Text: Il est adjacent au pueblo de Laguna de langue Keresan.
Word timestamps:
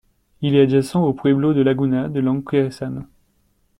Il 0.41 0.55
est 0.55 0.63
adjacent 0.63 1.05
au 1.05 1.13
pueblo 1.13 1.53
de 1.53 1.61
Laguna 1.61 2.09
de 2.09 2.19
langue 2.21 2.43
Keresan. 2.43 3.03